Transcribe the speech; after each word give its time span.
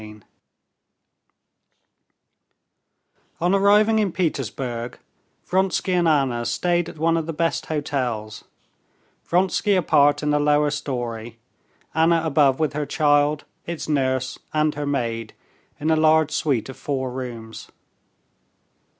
Chapter 0.01 0.19
28 3.37 3.37
On 3.41 3.53
arriving 3.53 3.99
in 3.99 4.11
Petersburg, 4.11 4.97
Vronsky 5.45 5.93
and 5.93 6.07
Anna 6.07 6.43
stayed 6.47 6.89
at 6.89 6.97
one 6.97 7.17
of 7.17 7.27
the 7.27 7.33
best 7.33 7.67
hotels; 7.67 8.43
Vronsky 9.23 9.75
apart 9.75 10.23
in 10.23 10.33
a 10.33 10.39
lower 10.39 10.71
story, 10.71 11.37
Anna 11.93 12.23
above 12.25 12.59
with 12.59 12.73
her 12.73 12.87
child, 12.87 13.43
its 13.67 13.87
nurse, 13.87 14.39
and 14.55 14.73
her 14.73 14.87
maid, 14.87 15.35
in 15.79 15.91
a 15.91 15.95
large 15.95 16.31
suite 16.31 16.69
of 16.69 16.77
four 16.77 17.11
rooms. 17.11 17.69